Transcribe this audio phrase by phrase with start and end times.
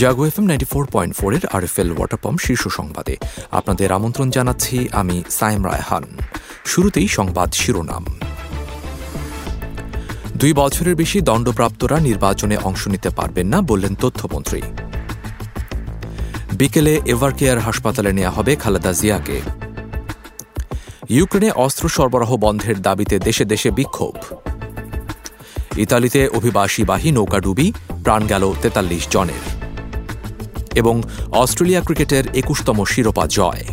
[0.00, 3.16] Jago F M ninety four point four এর R F L water pump শীর্ষ সংবাদে।
[3.50, 6.04] আপনাদের আমন্ত্রণ জানাচ্ছি আমি সাইম রায়হান।
[6.64, 8.04] শুরুতেই সংবাদ শিরোনাম।
[10.36, 14.62] দুই বছরের বেশি দণ্ডপ্রাপ্তরা নির্বাচনে অংশ নিতে পারবেন না বললেন তথ্যমন্ত্রী।
[16.52, 19.38] বিকেলে এভারকেয়ার হাসপাতালে নেওয়া হবে খালেদা জিয়াকে।
[21.08, 24.14] ইউক্রেনে অস্ত্র সরবরাহ বন্ধের দাবিতে দেশে দেশে বিক্ষোভ।
[25.76, 27.72] ইতালিতে অভিবাসীবাহী নৌকাডুবি
[28.04, 29.59] প্রাণ গেল তেতাল্লিশ জনের।
[30.74, 31.02] এবং
[31.32, 33.64] অস্ট্রেলিয়া ক্রিকেটের একুশতম শিরোপা জয়।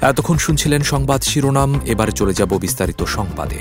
[0.00, 3.58] এতক্ষণ শুনছিলেন সংবাদ শিরোনাম, এবার চলে যাব বিস্তারিত সংবাদে।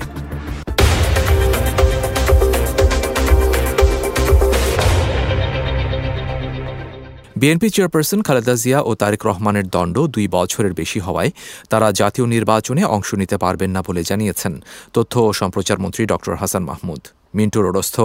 [7.35, 11.31] বিএনপি চেয়ারপারসন খালেদা জিয়া ও তারেক রহমানের দণ্ড দুই বছরের বেশি হওয়ায়
[11.69, 14.61] তারা জাতীয় নির্বাচনে অংশ নিতে পারবেন না বলে জানিয়েছেন।
[14.93, 17.07] তথ্য ও সম্প্রচার মন্ত্রী ড হাসান মাহমুদ।
[17.37, 17.95] মিন্টু রোডস্থ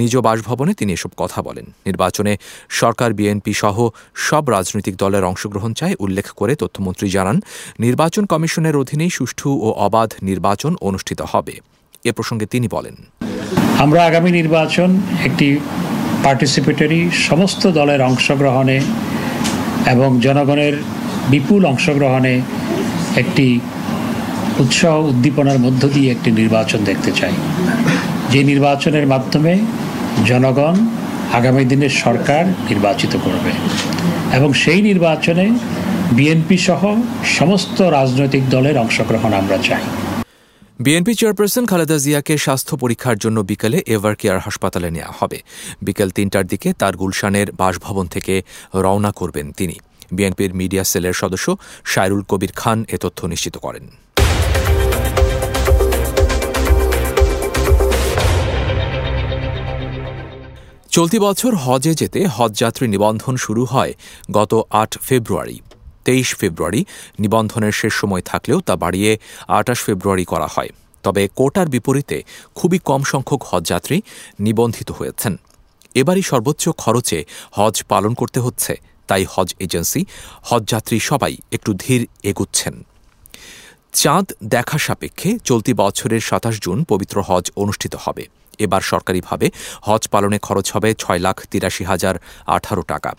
[0.00, 2.32] নিজ বাসভবনে তিনি এসব কথা বলেন। নির্বাচনে
[2.80, 3.76] সরকার, বিএনপি সহ
[4.28, 7.36] সব রাজনৈতিক দলের অংশগ্রহণ চায় উল্লেখ করে তথ্যমন্ত্রী জানান,
[7.78, 11.54] নির্বাচন কমিশনের অধীনেই সুষ্ঠু ও অবাধ নির্বাচন অনুষ্ঠিত হবে।
[12.04, 12.96] এ প্রসঙ্গে তিনি বলেন।
[13.84, 14.90] আমরা আগামী নির্বাচন
[15.24, 15.46] একটি
[16.24, 18.78] পার্টিসিপেটরি সমস্ত দলের অংশগ্রহণে
[19.94, 20.74] এবং জনগণের
[21.30, 22.34] বিপুল অংশগ্রহণে
[23.16, 23.46] একটি
[24.58, 27.34] উৎসাহ উদ্দীপনার মধ্য দিয়ে একটি নির্বাচন দেখতে চাই।
[28.34, 29.52] যে নির্বাচনের মাধ্যমে
[30.30, 30.76] জনগণ
[31.38, 33.50] আগামী দিনের সরকার নির্বাচিত করবে
[34.36, 35.46] এবং সেই নির্বাচনে
[36.16, 36.82] বিএনপি সহ
[37.38, 39.84] সমস্ত রাজনৈতিক দলের অংশগ্রহণ আমরা চাই।
[40.80, 45.38] বিএনপি চেয়ারপারসন খালেদা জিয়াকে স্বাস্থ্য পরীক্ষার জন্য বিকেলে এভার কেয়ার হাসপাতালে নেওয়া হবে।
[45.86, 48.34] বিকেল তিনটার দিকে তার গুলশানের বাসভবন থেকে
[48.84, 49.76] রওনা করবেন তিনি।
[50.16, 51.46] বিএনপির মিডিয়া সেলের সদস্য
[51.92, 53.84] শায়রুল কবির খান এ তথ্য নিশ্চিত করেন।
[60.96, 63.92] চলতি বছর হজে যেতে হজযাত্রী নিবন্ধন শুরু হয়
[64.38, 65.56] গত আট ফেব্রুয়ারি।
[66.06, 66.80] তেইশ ফেব্রুয়ারি
[67.22, 69.12] নিবন্ধনের শেষ সময় থাকলেও তা বাড়িয়ে
[69.58, 70.70] আটাশ ফেব্রুয়ারি করা হয়।
[71.04, 72.18] তবে কোটার বিপরীতে
[72.58, 73.96] খুবই কম সংখ্যক হজযাত্রী
[74.46, 75.32] নিবন্ধিত হয়েছেন।
[76.00, 77.18] এবারই সর্বোচ্চ খরচে
[77.58, 78.72] হজ পালন করতে হচ্ছে,
[79.08, 80.02] তাই হজ এজেন্সি
[80.50, 82.74] হজযাত্রী সবাই একটু ধীর এগুচ্ছেন।
[84.00, 88.24] চাঁদ দেখা সাপেক্ষে চলতি বছরের সাতাশ জুন পবিত্র হজ অনুষ্ঠিত হবে।
[88.64, 89.46] এবার সরকারিভাবে
[89.82, 92.14] হজ পালনে খরচ হবে ছয় লাখ তিরাশি হাজার
[92.46, 93.10] আঠারো টাকা।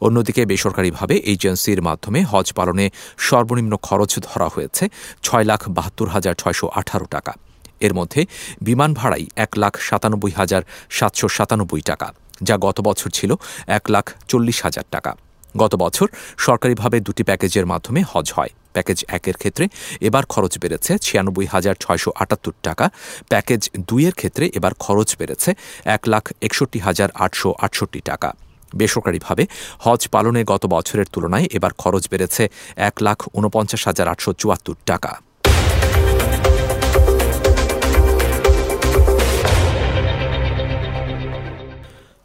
[0.00, 2.86] অন্যদিকে বেসরকারিভাবে এজেন্সির মাধ্যমে হজ পালনে
[3.18, 4.84] সর্বনিম্ন খরচ ধরা হয়েছে
[5.22, 7.32] ছয় লাখ বাহাত্তর হাজার ছয়শো আঠারো টাকা।
[7.80, 8.20] এর মধ্যে
[8.62, 12.08] বিমান ভাড়াই এক লাখ সাতানব্বই হাজার সাতশো সাতানব্বই টাকা,
[12.42, 13.30] যা গত বছর ছিল
[13.66, 15.12] এক লাখ চল্লিশ হাজার টাকা।
[15.56, 16.06] গত বছর
[16.38, 19.64] সরকারিভাবে দুটি প্যাকেজের মাধ্যমে হজ হয়। প্যাকেজ একের ক্ষেত্রে
[20.08, 22.86] এবার খরচ বেড়েছে ছিয়ানব্বই হাজার ছয়শো আটাত্তর টাকা।
[23.32, 25.50] প্যাকেজ দুইয়ের ক্ষেত্রে এবার খরচ বেড়েছে
[25.96, 28.30] এক লাখ একষট্টি হাজার আটশো আটষট্টি টাকা।
[28.78, 29.44] বেসরকারিভাবে
[29.84, 32.42] হজ পালনে গত বছরের তুলনায় এবার খরচ বেড়েছে
[32.88, 35.12] এক লাখ ঊনপঞ্চাশ হাজার আটশো চুয়াত্তর টাকা।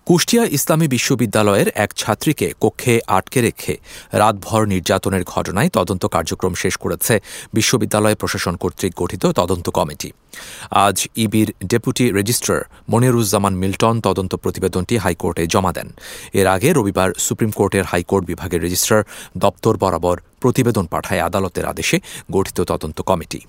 [0.08, 3.74] কুষ্টিয়া ইসলামী বিশ্ববিদ্যালয়ের এক ছাত্রীকে কক্ষে আটকে রেখে
[4.22, 7.14] রাতভর নির্যাতনের ঘটনায় তদন্ত কার্যক্রম শেষ করেছে
[7.54, 10.10] বিশ্ববিদ্যালয় প্রশাসন কর্তৃক গঠিত তদন্ত কমিটি।
[10.86, 12.62] আজ ইবির ডেপুটি রেজিস্ট্রার
[12.92, 15.88] মনিরুজ্জামান মিল্টন তদন্ত প্রতিবেদনটি হাইকোর্টে জমা দেন।
[16.40, 19.04] এর আগে রবিবার সুপ্রিম কোর্টের হাইকোর্ট বিভাগের রেজিস্ট্রার
[19.38, 21.98] দপ্তর বরাবর প্রতিবেদন পাঠায় আদালতের আদেশে
[22.32, 23.40] গঠিত তদন্ত কমিটি।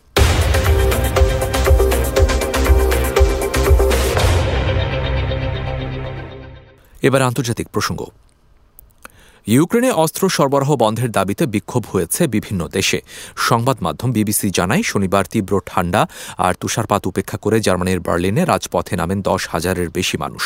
[7.06, 8.00] এবার আন্তর্জাতিক প্রসঙ্গ।
[9.46, 12.98] ইউক্রেনে অস্ত্র সরবরাহ বন্ধের দাবিতে বিক্ষোভ হয়েছে বিভিন্ন দেশে।
[13.48, 16.02] সংবাদ মাধ্যম বিবিসি জানায়, শনিবার তীব্র ঠান্ডা
[16.46, 20.44] আর তুষারপাত উপেক্ষা করে জার্মানির বার্লিনে রাজপথে নামেন দশ হাজারের বেশি মানুষ।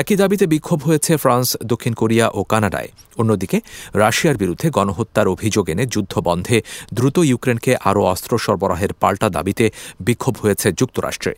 [0.00, 3.58] একই দাবিতে বিক্ষোভ হয়েছে ফ্রান্স, দক্ষিণ কোরিয়া ও কানাডায়। অন্যদিকে,
[3.94, 6.56] রাশিয়ার বিরুদ্ধে গণহত্যার অভিযোগ এনে যুদ্ধ বন্ধে
[6.94, 9.64] দ্রুত ইউক্রেনকে আরও অস্ত্র সরবরাহের পাল্টা দাবিতে
[10.00, 11.34] বিক্ষোভ হয়েছে যুক্তরাষ্ট্রে।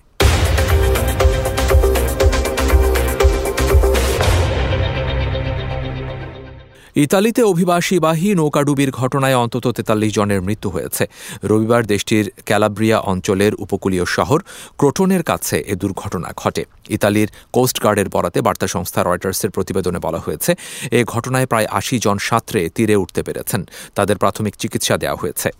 [6.96, 11.06] ইতালিতে অভিবাসীবাহী নৌকাডুবির ঘটনায় অন্তত তেতাল্লিশ জনের মৃত্যু হয়েছে।
[11.44, 14.40] রবিবার দেশটির ক্যালাব্রিয়া অঞ্চলের উপকূলীয় শহর
[14.76, 20.54] ক্রোটনের কাছে এ দুর্ঘটনা ঘটে। ইতালির কোস্টগার্ডের বরাতে বার্তা সংস্থা রয়টার্সের প্রতিবেদনে বলা হয়েছে,
[20.90, 23.60] এ ঘটনায় প্রায় আশি জন সাঁতরে তীরে উঠতে পেরেছেন।
[23.94, 25.50] তাদের প্রাথমিক চিকিৎসা দেওয়া হয়েছে।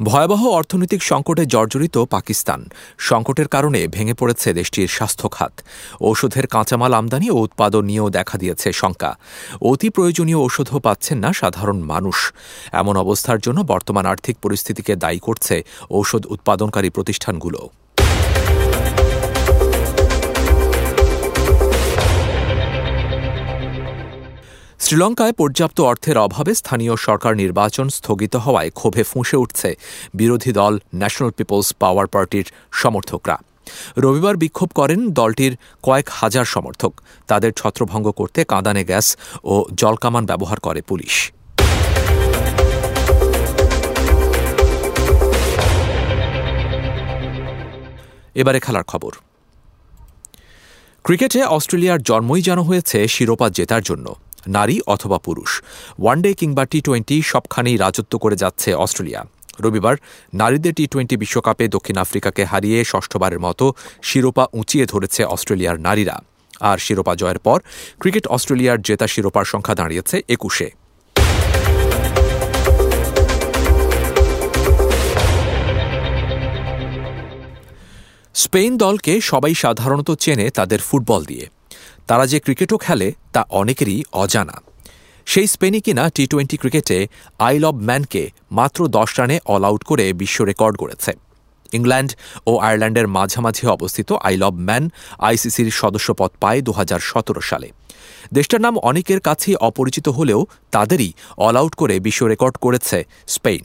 [0.00, 2.60] ভয়াবহ অর্থনৈতিক সংকটে জর্জরিত পাকিস্তান।
[2.98, 5.52] সংকটের কারণে ভেঙে পড়েছে দেশটির স্বাস্থ্য খাত।
[6.02, 9.16] ঔষধের কাঁচামাল আমদানি ও উৎপাদন নিয়েও দেখা দিয়েছে শঙ্কা।
[9.62, 12.32] অতি প্রয়োজনীয় ঔষধও পাচ্ছেন না সাধারণ মানুষ।
[12.72, 17.81] এমন অবস্থার জন্য বর্তমান আর্থিক পরিস্থিতিকে দায়ী করছে ঔষধ উৎপাদনকারী প্রতিষ্ঠানগুলো।
[24.92, 29.70] শ্রীলঙ্কায় পর্যাপ্ত অর্থের অভাবে স্থানীয় সরকার নির্বাচন স্থগিত হওয়ায় ক্ষোভে ফুঁসে উঠছে
[30.14, 33.36] বিরোধী দল ন্যাশনাল পিপলস পাওয়ার পার্টির সমর্থকরা।
[33.98, 36.92] রবিবার বিক্ষোভ করেন দলটির কয়েক হাজার সমর্থক।
[37.26, 39.06] তাদের ছত্রভঙ্গ করতে কাঁদানে গ্যাস
[39.44, 41.14] ও জলকামান ব্যবহার করে পুলিশ।
[48.34, 49.12] এবারে খেলার খবর।
[51.04, 54.08] ক্রিকেটে অস্ট্রেলিয়ার জন্মই যেন হয়েছে শিরোপা জেতার জন্য।
[54.48, 55.62] নারী অথবা পুরুষ।
[55.98, 59.24] ওয়ানডে কিংবা টি টোয়েন্টি সবখানেই রাজত্ব করে যাচ্ছে অস্ট্রেলিয়া।
[59.60, 59.96] রবিবার
[60.34, 66.22] নারীদের টি টোয়েন্টি বিশ্বকাপে দক্ষিণ আফ্রিকাকে হারিয়ে ষষ্ঠবারের মতো শিরোপা উঁচিয়ে ধরেছে অস্ট্রেলিয়ার নারীরা।
[66.60, 67.60] আর শিরোপা জয়ের পর
[68.00, 70.70] ক্রিকেট অস্ট্রেলিয়ার জেতা শিরোপার সংখ্যা দাঁড়িয়েছে একুশে।
[78.34, 81.48] স্পেন দলকে সবাই সাধারণত চেনে তাদের ফুটবল দিয়ে।
[82.08, 84.56] তারা যে ক্রিকেটও খেলে তা অনেকেরই অজানা।
[85.26, 86.98] সেই স্পেনই কিনা টি টোয়েন্টি ক্রিকেটে
[87.38, 88.22] আইল অব ম্যানকে
[88.58, 91.12] মাত্র দশ রানে অল আউট করে বিশ্ব রেকর্ড গড়েছে।
[91.72, 92.10] ইংল্যান্ড
[92.50, 94.84] ও আয়ারল্যান্ডের মাঝামাঝি অবস্থিত আই লব ম্যান
[95.28, 97.68] আইসিসির সদস্যপদ পায় দু হাজার সতেরো সালে।
[98.34, 100.40] দেশটার নাম অনেকের কাছেই অপরিচিত হলেও
[100.70, 101.10] তাদেরই
[101.46, 102.98] অল আউট করে বিশ্ব রেকর্ড করেছে
[103.34, 103.64] স্পেন।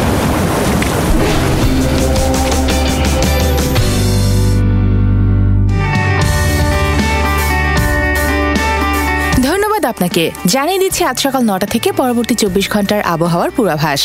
[9.81, 10.23] ধন্যবাদ আপনাকে।
[10.53, 14.01] জানিয়ে দিচ্ছি আজ সকাল নটা থেকে পরবর্তী চব্বিশ ঘণ্টার আবহাওয়ার পূর্বাভাস।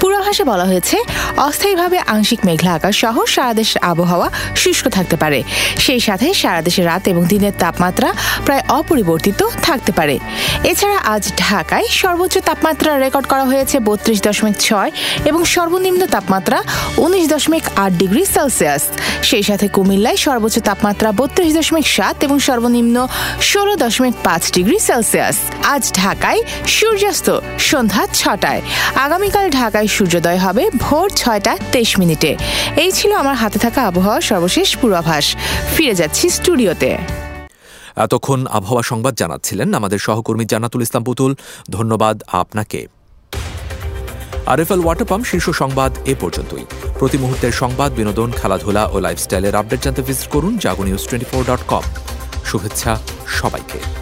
[0.00, 0.96] পূর্বাভাসে বলা হয়েছে,
[1.48, 4.28] অস্থায়ীভাবে আংশিক মেঘলা আকাশ সহ সারা দেশের আবহাওয়া
[4.62, 5.38] শুষ্ক থাকতে পারে।
[5.84, 8.08] সেই সাথে সারা দেশের রাত এবং দিনের তাপমাত্রা
[8.46, 10.16] প্রায় অপরিবর্তিত থাকতে পারে।
[10.70, 14.90] এছাড়া আজ ঢাকায় সর্বোচ্চ তাপমাত্রা রেকর্ড করা হয়েছে বত্রিশ দশমিক ছয়
[15.30, 16.58] এবং সর্বনিম্ন তাপমাত্রা
[17.04, 18.82] উনিশ দশমিক আট ডিগ্রি সেলসিয়াস।
[19.28, 22.96] সেই সাথে কুমিল্লায় সর্বোচ্চ তাপমাত্রা বত্রিশ দশমিক সাত এবং সর্বনিম্ন
[23.50, 25.18] ষোলো দশমিক পাঁচ ডিগ্রি সেলসিয়াস।
[25.74, 26.40] আজ ঢাকায়
[26.76, 27.28] সূর্যাস্ত,
[27.70, 28.60] সন্ধ্যা ছটায়।
[29.06, 32.30] আগামীকাল ঢাকায় সূর্যোদয় হবে ভোর ছয়টা তেইশ মিনিটে।
[32.84, 35.26] এই ছিল আমার হাতে থাকা আবহাওয়া সর্বশেষ পূর্বাভাস।
[35.74, 36.90] ফিরে যাচ্ছি স্টুডিওতে।
[38.04, 41.32] এতক্ষণ আবহাওয়া সংবাদ জানাচ্ছিলেন আমাদের সহকর্মী জানাতুল ইসলাম পুতুল।
[41.76, 42.80] ধন্যবাদ আপনাকে।
[44.52, 46.64] আরএফএল ওয়াটার পাম্প শীর্ষ সংবাদ এ পর্যন্তই।
[46.98, 51.42] প্রতি মুহূর্তের সংবাদ, বিনোদন, খেলাধুলা ও লাইফস্টাইলের আপডেট জানতে ভিজিট করুন Jago news twenty four
[51.50, 51.84] dot com
[52.48, 52.92] শুভেচ্ছা
[53.40, 53.99] সবাইকে।